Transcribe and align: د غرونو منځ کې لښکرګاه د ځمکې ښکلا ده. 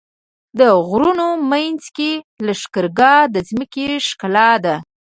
د 0.59 0.61
غرونو 0.87 1.27
منځ 1.51 1.83
کې 1.97 2.11
لښکرګاه 2.47 3.21
د 3.33 3.35
ځمکې 3.49 3.85
ښکلا 4.07 4.51
ده. 4.65 4.75